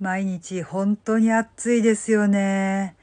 [0.00, 2.96] 毎日本当に暑いですよね。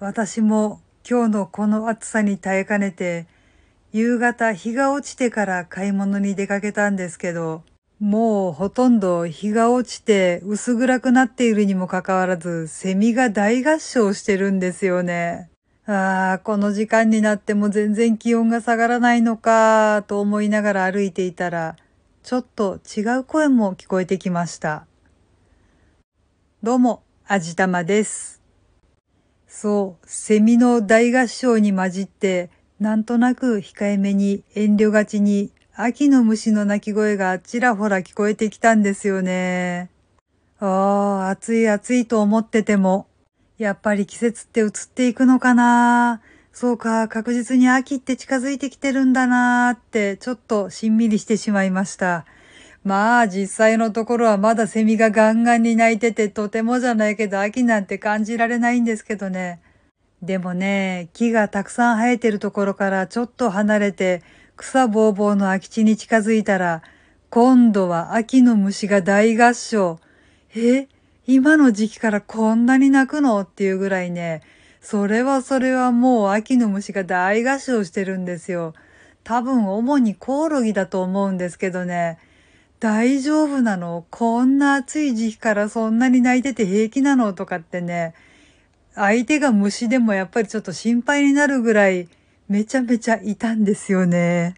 [0.00, 3.28] 私も今日のこの暑さに耐えかねて、
[3.92, 7.62] 夕方日が落ちてから買い物に出かけたんですけど、
[8.00, 15.50] もうほとんど日が落ちて薄暗くなっているにもかかわらず、セミが大合唱してるんですよね。
[15.86, 21.76] ああ、この時間になっても全然気温が下がらないのかと思いながら歩いていたら、
[22.24, 24.86] ちょっと違う声も聞こえてきました。
[26.62, 28.42] どうも、あじたまです。
[29.48, 39.88] そう、セミの大合唱に混じって、なんとなく控えめに遠慮がちに秋の虫の鳴き声がちらほら聞こえてきたんですよね。
[40.58, 43.06] ああ、暑い暑いと思ってても、
[43.56, 46.20] やっぱり季節って移っていくのかな
[46.52, 52.26] そうか、確実に秋って近づいてきてるんだなーって、ちょっとしんみりしてしまいました。
[52.82, 59.60] まあ、実際のところはまだセミがガンガンに鳴いてて、とてもじゃないけど秋なんて感じられないんですけどね。
[60.22, 64.22] でもね、木がたくさん生えてるところからちょっと離れて
[64.56, 66.82] 草ぼうぼうの空き地に近づいたら、
[67.28, 70.00] 今度は秋の虫が大合唱。
[70.54, 70.88] え
[71.26, 73.40] 今の時期からこんなに鳴くの？
[73.40, 74.42] っていうぐらいね、
[74.80, 78.72] それはそれはもう秋の虫が大合唱してるんですよ。
[79.22, 82.18] 多分主にコオロギだと思うんですけどね。
[82.80, 84.06] 大丈夫なの？
[84.10, 87.34] こんな暑い時期からそんなに泣いてて平気なの？
[87.34, 88.14] とかってね。
[88.94, 92.08] 相手が虫でもやっぱりちょっと心配になるぐらい
[92.48, 94.54] めちゃめちゃいたんですよね。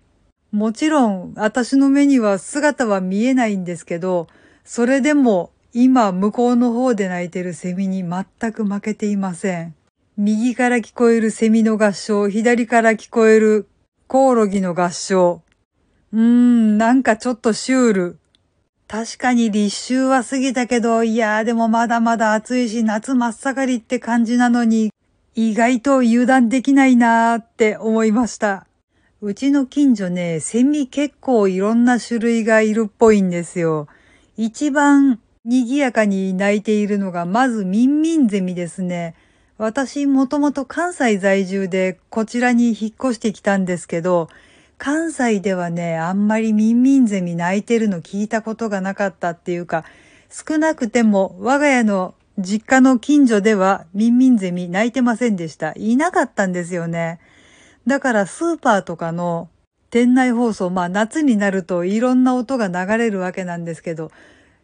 [0.53, 4.29] もちろん私の目には姿は見えないんですけど、
[4.64, 9.75] それでも今向こうの方で鳴いてるセミに全く負けていません。
[10.17, 13.67] 右から聞こえるセミの合唱、左から聞こえる
[14.07, 15.42] コオロギの合唱。
[16.12, 18.18] うーん、なんかちょっとシュール。
[18.86, 24.92] 確かに立秋は過ぎたけど、いやーでもまだまだ暑いし夏真っ盛りって感じなのに、
[25.34, 28.66] 意外と油断できないなーって思いました。
[29.22, 33.89] うちの近所ね、セミ結構いろんな種類がいるっぽいんですよ。
[34.36, 39.14] 一番賑やかに鳴いているのがまずミンミンゼミですね。
[39.56, 44.28] 私もともと関西在住でこちらに引っ越してきたんですけど、
[44.85, 49.85] 関西ではね、あんまりミンミンゼミ鳴いてるの聞いたことがなかったっていうか、
[50.29, 55.73] 少なくても我が家の実家の近所ではミンミンゼミ鳴いてませんでした。
[55.77, 57.20] いなかったんですよね。
[57.87, 59.48] だからスーパーとかの
[59.91, 64.11] 店内放送、まあ夏になるといろんな音が流れるわけなんですけど、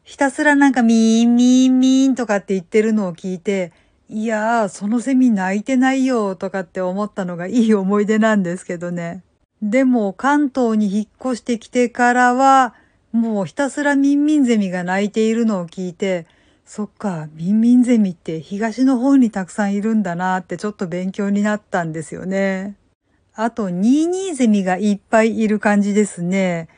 [0.03, 3.71] ひたすらなんかミーンミーンミーンとかって言ってるのを聞いて、
[4.09, 9.23] いやー、そのセミ鳴いてないよとかって思ったのがいい思い出なんですけどね。
[9.62, 12.74] でも関東に引っ越してきてからは、
[13.12, 16.26] もうひたすらミンミンゼミが鳴いているのを聞いて、
[16.64, 22.76] そっか、ミンミンゼミって東の方にたくさんいるんだなってちょっと勉強になったんですよね。
[23.34, 26.69] あと、ニーニーゼミがいっぱいいる感じですね。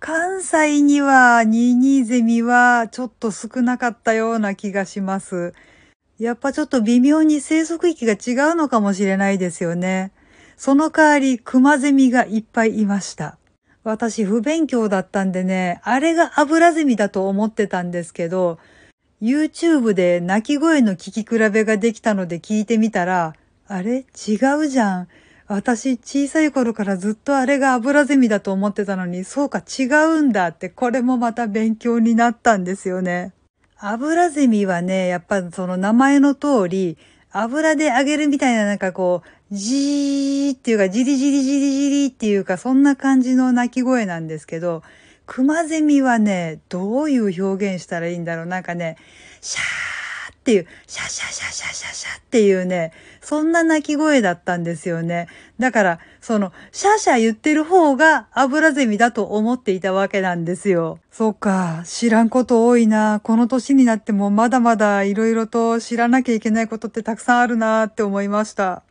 [0.00, 5.54] 関西にはニーニーゼミはちょっと少なかったような気がします。
[6.18, 10.12] やっぱちょっと微妙に生息域が違うのかもしれないですよね。
[10.58, 13.38] その代わりクマゼミがいっぱいいました。
[13.84, 18.58] 私不勉強だったんでね、あれがアブラゼミだと思ってたんですけど、
[19.22, 23.34] YouTube で鳴き声の聞き比べができたので聞いてみたら、
[23.68, 23.98] あれ？
[23.98, 25.08] 違うじゃん。
[25.46, 33.32] 私小さい頃からずっとあれがアブラゼミだと思ってたのに、そうか違うんだって、これもまた勉強になったんですよね。
[33.78, 36.98] アブラゼミはね、やっぱその名前の通り、
[37.42, 44.82] 油で揚げるみたいななんかこう、じーっていうか、じりじりじりじりっていうか、そんな感じの鳴き声なんですけど、
[45.26, 48.46] クマゼミはね、どういう表現したらいいんだろう。
[48.46, 48.96] なんかね、
[49.40, 49.87] シャー
[50.48, 55.28] っていう、シャシャシャシャシャシャっていうね、そんな鳴き声だったんですよね。
[55.58, 61.00] だから、その、シャシャ言ってる方が油ゼミだと思っていたわけなんですよ。
[61.12, 63.20] そっか、知らんこと多いな。
[63.22, 68.82] この年になってもまだまだ色々と知らなきゃいけないことってたくさんあるなって思いました。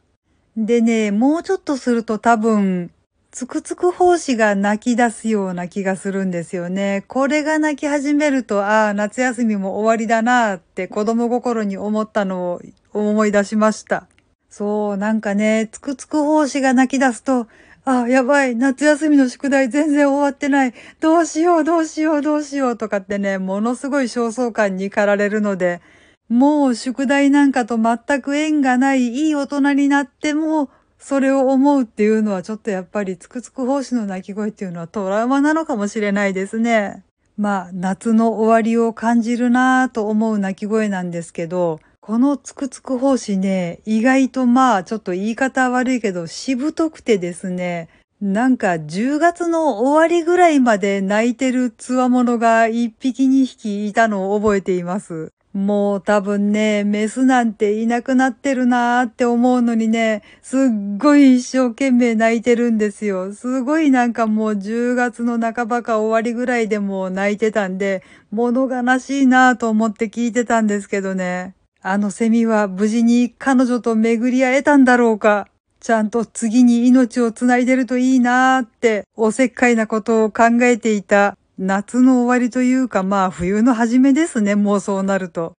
[0.55, 2.91] でね、もうちょっとすると多分、
[3.37, 7.05] つくつく胞子が泣き出すような気がするんですよね。
[7.07, 12.61] これが泣き始めると、ああ、夏休みも終わりだなって子供心に思ったのを
[12.93, 14.07] 思い出しました。
[14.49, 17.45] そう、なんかね、つくつく胞子が泣き出すと、
[17.85, 20.73] ああ、やばい、夏休みの宿題全然終わってない。
[20.99, 25.79] どうしよう、どうしよう、どうしようとかってね、ものすごい焦燥感に駆られるので、
[26.27, 37.03] もう宿題なんかと全く縁がないいい大人になっても、それを思うっていうのはちょっとやっぱりつくつく胞子の鳴き声っていうのはトラウマなのかもしれないですね。
[37.37, 47.89] まあ、夏の終わりを感じるなぁと思う鳴き声なんですけど、このつくつく胞子ね、意外とまあ、ちょっと言い方悪いけど、しぶとくてですね、
[48.19, 55.31] なんか10月の終わりぐらいまで泣いてるつわものが一匹二匹いたのを覚えています。
[55.57, 60.59] もう多分ね、メスなんていなくなってるなーって思うのにね、すっ
[60.99, 63.33] ごい一生懸命泣いてるんですよ。
[63.33, 71.55] すごいなんかもう10月の半ばか終わりぐらいでも泣いてたんで、物悲しいなーと思って聞いてたんですけどね。
[71.81, 75.47] あのセミは無事に彼女と巡り会えたんだろうか。
[75.79, 85.53] ちゃんと次に命をつないでるといいなーって、おせっかいなことを考えていた夏の終わりというかまあ冬の初めですね、もうそうなると。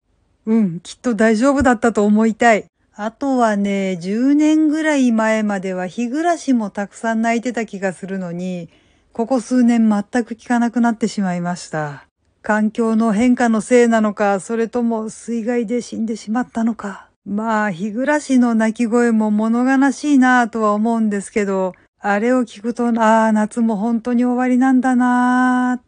[0.46, 2.64] うん、きっと大丈夫だったと思いたい。
[2.94, 8.68] あとはね、10年ぐらい前までは日暮らしもたくさん泣いてた気がするのに、
[9.12, 12.06] ここ数年全く聞かなくなってしまいました。
[12.42, 17.08] 環境の変化のせいなのか、それとも水害で死んでしまったのか。
[17.26, 25.87] まあ、日暮らしの泣き声も物悲しいなぁとは思うんですけど、あれを聞くと、ああ、夏も本当に終わりなんだなーって、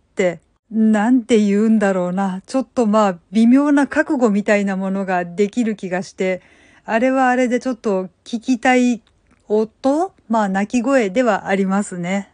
[0.71, 2.43] なんて言うんだろうな。
[2.47, 6.43] ちょっとまあ、微妙な覚悟みたいなものができる気がして、
[6.85, 9.03] あれはあれでちょっと聞きたい
[9.49, 12.33] 音まあ、鳴き声ではありますね。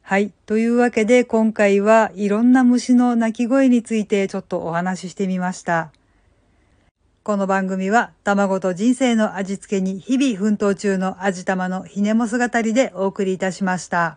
[0.00, 0.32] はい。
[0.46, 5.92] というわけで、今回はいろんな虫の鳴き声についてちょっとお話ししてみました。
[7.22, 14.16] この番組は、卵と人生の味付けに日々奮闘中の味玉のひねも姿りでお送りいたしました。